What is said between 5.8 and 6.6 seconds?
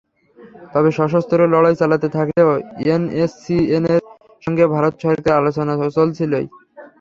চলছিলই।